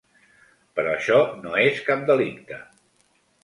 Però 0.79 0.93
això 0.93 1.19
no 1.43 1.53
és 1.67 1.85
cap 1.91 2.05
delicte. 2.11 2.61